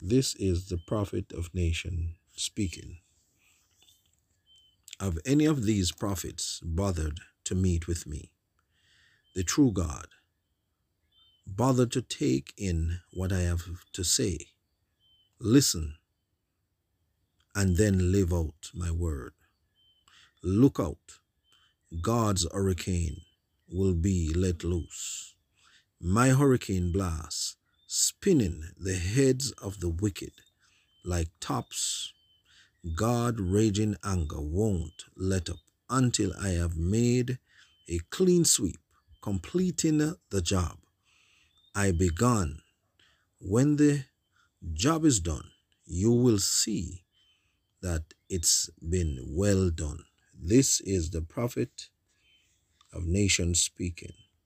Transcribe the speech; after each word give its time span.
This 0.00 0.36
is 0.36 0.68
the 0.68 0.78
prophet 0.78 1.32
of 1.32 1.52
nation 1.52 2.14
speaking. 2.36 2.98
Have 5.00 5.18
any 5.26 5.44
of 5.44 5.64
these 5.64 5.90
prophets 5.90 6.60
bothered 6.62 7.20
to 7.44 7.56
meet 7.56 7.88
with 7.88 8.06
me, 8.06 8.30
the 9.34 9.42
true 9.42 9.72
God? 9.72 10.06
Bothered 11.46 11.90
to 11.92 12.02
take 12.02 12.54
in 12.56 13.00
what 13.12 13.32
I 13.32 13.40
have 13.40 13.64
to 13.92 14.04
say, 14.04 14.38
listen, 15.40 15.94
and 17.56 17.76
then 17.76 18.12
live 18.12 18.32
out 18.32 18.70
my 18.72 18.92
word. 18.92 19.32
Look 20.44 20.78
out, 20.78 21.18
God's 22.00 22.46
hurricane 22.52 23.22
will 23.68 23.94
be 23.94 24.32
let 24.32 24.62
loose. 24.62 25.34
My 26.00 26.30
hurricane 26.30 26.92
blast, 26.92 27.57
spinning 28.28 28.62
the 28.78 28.94
heads 28.94 29.52
of 29.52 29.80
the 29.80 29.88
wicked 29.88 30.32
like 31.02 31.28
tops. 31.40 32.12
God 32.94 33.40
raging 33.40 33.96
anger 34.04 34.38
won't 34.38 35.04
let 35.16 35.48
up 35.48 35.56
until 35.88 36.34
I 36.38 36.50
have 36.50 36.76
made 36.76 37.38
a 37.88 38.00
clean 38.10 38.44
sweep, 38.44 38.80
completing 39.22 40.14
the 40.28 40.42
job 40.42 40.76
I 41.74 41.90
began. 41.90 42.58
When 43.40 43.76
the 43.76 44.04
job 44.74 45.06
is 45.06 45.20
done, 45.20 45.48
you 45.86 46.12
will 46.12 46.38
see 46.38 47.04
that 47.80 48.12
it's 48.28 48.68
been 48.90 49.24
well 49.30 49.70
done. 49.70 50.00
This 50.38 50.82
is 50.82 51.12
the 51.12 51.22
prophet 51.22 51.88
of 52.92 53.06
nations 53.06 53.62
speaking. 53.62 54.12